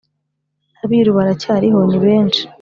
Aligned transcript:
Abiru 0.83 1.11
baracyariho 1.17 1.79
ni 1.89 1.99
benshi 2.05 2.41